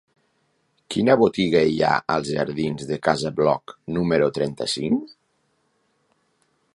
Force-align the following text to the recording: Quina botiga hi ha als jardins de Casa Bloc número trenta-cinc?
Quina 0.95 1.15
botiga 1.23 1.61
hi 1.71 1.75
ha 1.87 1.91
als 2.13 2.31
jardins 2.37 2.89
de 2.93 2.99
Casa 3.09 3.33
Bloc 3.41 3.77
número 3.99 4.31
trenta-cinc? 4.39 5.17